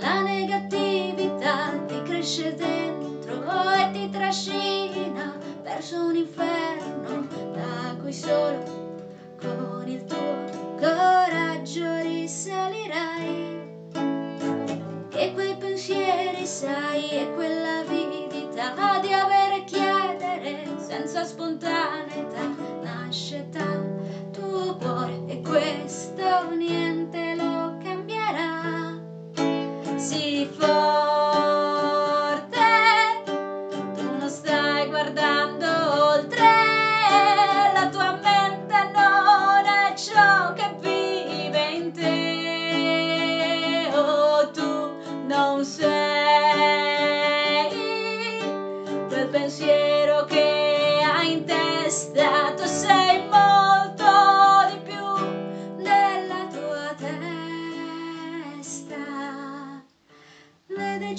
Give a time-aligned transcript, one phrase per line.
[0.00, 8.62] La negatività ti cresce dentro e ti trascina verso un inferno da cui solo
[9.40, 10.44] con il tuo
[10.78, 13.56] coraggio risalirai.
[15.14, 24.76] E quei pensieri, sai, e quell'avidità di avere e chiedere senza spontaneità nasce dal tuo
[24.76, 25.67] cuore e questo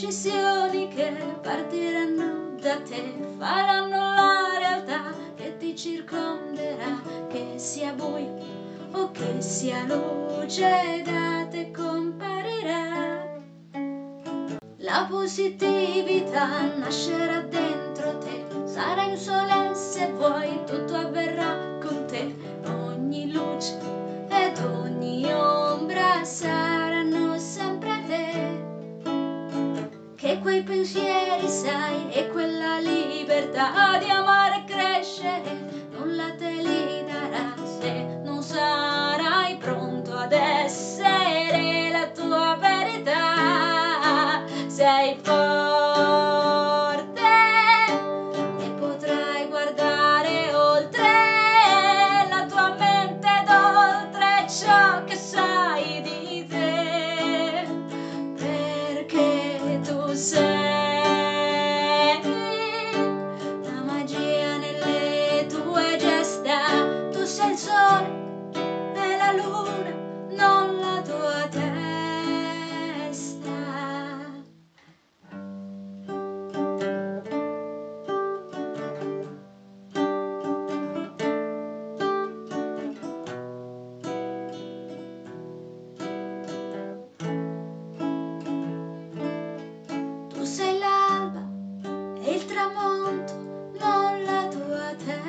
[0.00, 1.10] decisioni che
[1.42, 8.32] partiranno da te faranno la realtà che ti circonderà, che sia buio
[8.92, 13.40] o che sia luce da te comparirà.
[14.76, 21.07] La positività nascerà dentro te, sarai un sole se vuoi, tutto avverrà
[30.28, 34.47] che quei pensieri sai e quella libertà di amare
[92.68, 93.34] tramonto,
[93.78, 95.20] non la tua te,